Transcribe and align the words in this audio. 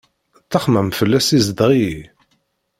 Ttaxmam 0.43 0.89
fell-as 0.97 1.27
izdeɣ-iyi. 1.37 2.01